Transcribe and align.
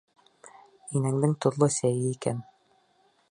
Инәңдең 0.99 1.37
тоҙло 1.45 1.69
сәйе 1.77 2.09
икән... 2.17 2.43